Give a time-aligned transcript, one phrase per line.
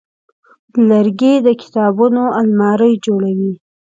[0.89, 3.53] لرګی د کتابونو المارۍ جوړوي.